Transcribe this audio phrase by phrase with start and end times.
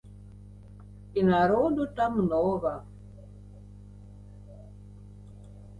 [1.21, 2.73] І народу там многа.